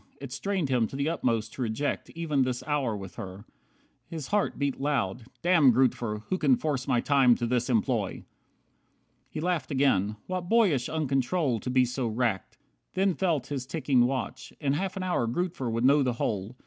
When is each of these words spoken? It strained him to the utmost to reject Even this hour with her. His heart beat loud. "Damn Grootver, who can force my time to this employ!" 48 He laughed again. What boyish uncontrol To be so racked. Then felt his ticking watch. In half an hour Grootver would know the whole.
It 0.19 0.31
strained 0.31 0.69
him 0.69 0.87
to 0.87 0.95
the 0.95 1.09
utmost 1.09 1.53
to 1.53 1.61
reject 1.61 2.09
Even 2.15 2.41
this 2.41 2.63
hour 2.65 2.97
with 2.97 3.17
her. 3.17 3.45
His 4.07 4.29
heart 4.29 4.57
beat 4.57 4.81
loud. 4.81 5.25
"Damn 5.43 5.71
Grootver, 5.71 6.23
who 6.29 6.39
can 6.39 6.55
force 6.55 6.87
my 6.87 6.99
time 7.01 7.35
to 7.35 7.45
this 7.45 7.69
employ!" 7.69 8.07
48 8.09 8.25
He 9.29 9.39
laughed 9.41 9.69
again. 9.69 10.15
What 10.25 10.49
boyish 10.49 10.89
uncontrol 10.89 11.59
To 11.59 11.69
be 11.69 11.85
so 11.85 12.07
racked. 12.07 12.57
Then 12.95 13.13
felt 13.13 13.45
his 13.53 13.67
ticking 13.67 14.07
watch. 14.07 14.51
In 14.59 14.73
half 14.73 14.97
an 14.97 15.03
hour 15.03 15.27
Grootver 15.27 15.69
would 15.71 15.85
know 15.85 16.01
the 16.01 16.13
whole. 16.13 16.57